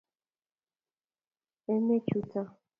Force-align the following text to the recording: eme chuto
eme 1.73 1.95
chuto 2.07 2.41